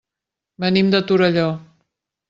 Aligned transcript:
Venim 0.63 0.89
de 0.97 1.03
Torelló. 1.13 1.47